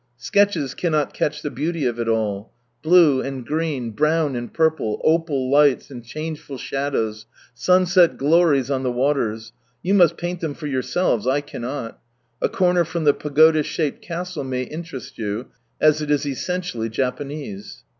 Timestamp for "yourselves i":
10.65-11.39